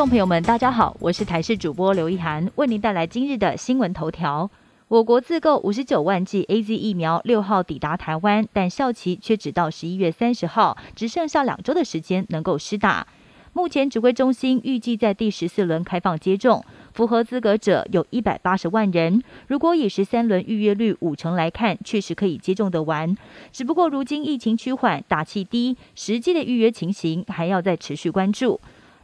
[0.00, 4.50] 众朋友们，大家好，我是台视主播刘一涵，为您带来今日的新闻头条。
[4.88, 13.06] 我国自购五十九万剂 A Z 疫苗，六号抵达台湾，但效期却只到十一月三十号，只剩下两周的时间能够施打。
[13.52, 16.64] 目前指挥中心预计在第十四轮开放接种，
[16.94, 19.22] 符合资格者有一百八十万人。
[19.48, 23.14] 如果以十三轮预约率五成来看，确实可以接种得完。
[23.52, 28.58] 只不过如今疫情趋缓，打气低，实际的预约情形还要再持续关注。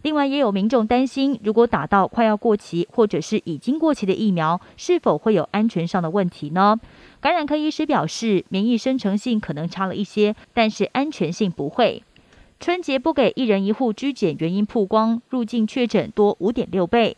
[0.06, 6.78] 另外，也有民众担心，如果打到快要过期或者是已经过期的疫苗，是否会有安全上的问题呢？
[7.20, 12.04] 感染科医师表示，免疫生成性可能差了一些，但是安全性不会。
[12.60, 17.16] 春节不给一人一户居检原因曝光，入境确诊多五点六倍。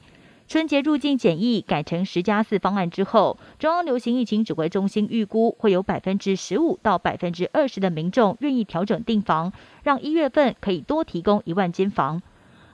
[0.48, 9.52] 春节入境检疫改成十加四方案之后，中央流行疫情指挥中心预估会有百分之十五到百分之二十的民众愿意调整订房，
[9.82, 12.22] 让一月份可以多提供一万间房。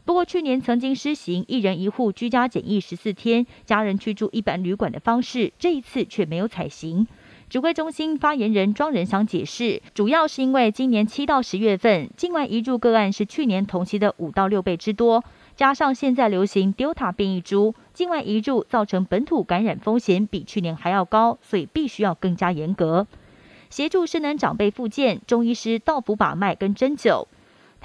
[0.04, 7.06] 不过，去年曾经施行一人一户居家检疫十四天，家人去住一般旅馆的方式，这一次却没有采行。
[7.48, 15.24] 指挥中心发言人庄仁祥解释，主要是因为今年七到十月份境外移入个案是去年同期的五到六倍之多，
[15.56, 23.06] 加上现在流行 Delta 变异株，境外移入造成本土感染风险比去年还要高，所以必须要更加严格。
[23.70, 27.26] 协助生能长辈复健，中医师到府把脉跟针灸。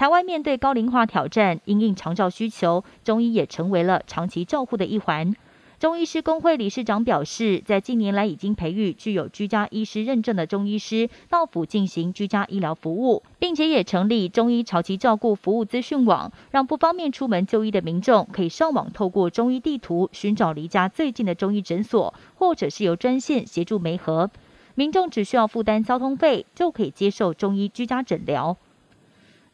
[0.00, 5.34] 台湾面对高龄化挑战，因应长照需求，中医也成为了长期照护的一环。
[5.78, 24.30] 中医师工会理事长表示，在近年来已经培育具有居家医师认证的中医师到府进行居家医疗服务，并且也成立中医长期照顾服务资讯网，让不方便出门就医的民众可以上网透过中医地图寻找离家最近的中医诊所，或者是由专线协助媒合，
[24.74, 28.56] 民众只需要负担交通费就可以接受中医居家诊疗。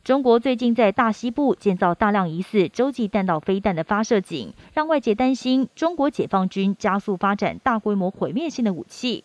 [0.07, 9.25] 中国最近在大西部建造大量疑似洲际弹道飞弹的发射井，让外界担心中国解放军加速发展大规模毁灭性的武器。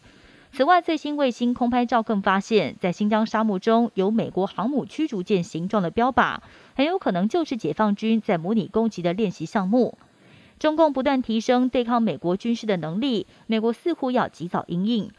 [0.51, 6.39] 此外，最新卫星空拍照更发现，在新疆沙漠中有美国航母驱逐舰形状的标靶，
[6.73, 9.99] 很有可能就是解放军在模拟攻击的练习项目。
[10.57, 15.11] 中共不断提升对抗美国军事的能力，美国似乎要及早应应。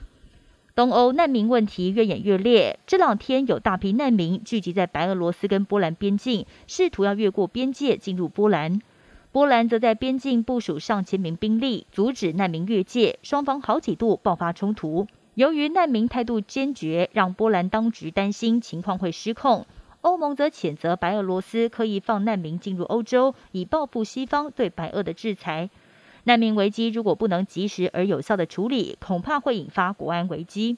[0.74, 8.80] 东欧难民问题越演越烈，这两天有大批难民聚集在白俄罗斯跟波兰边境，试图要越过边界进入波兰。
[9.32, 15.06] 波兰则在边境部署上千名兵力，阻止难民越界，双方好几度爆发冲突。
[15.34, 19.66] 由于难民态度坚决，让波兰当局担心情况会失控。
[20.00, 25.68] 欧盟则谴责白俄罗斯刻意放难民进入欧洲，以报复西方对白俄的制裁。
[26.24, 30.76] 难民危机如果不能及时而有效的处理，恐怕会引发国安危机。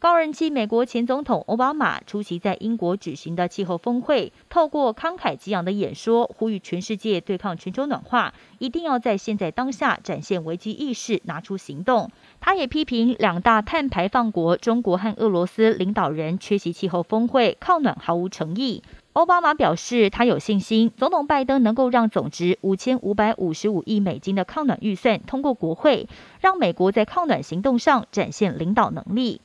[0.00, 12.10] 高人气美国前总统奥巴马出席在英国举行的气候峰会，透过慷慨激昂的演说，呼吁全世界对抗全球暖化，一定要在现在当下展现危机意识，拿出行动。
[12.40, 18.82] 他也批评两大碳排放国中国和俄罗斯领导人缺席气候峰会，抗暖毫无诚意。
[19.14, 26.08] 奥巴马表示，他有信心，总统拜登能够让总值五千五百五十五亿美金的抗暖预算通过国会，
[26.40, 29.40] 让美国在抗暖行动上展现领导能力。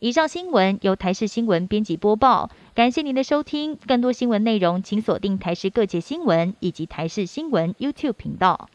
[0.00, 3.76] 以上新闻由台视新闻编辑播报，感谢您的收听。
[3.86, 8.70] 更多新闻内容，请锁定台视各界新闻以及台视新闻 YouTube 频道。